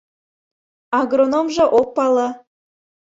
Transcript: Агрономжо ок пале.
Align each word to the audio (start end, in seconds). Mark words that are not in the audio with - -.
Агрономжо 0.99 1.65
ок 1.79 1.87
пале. 1.95 2.27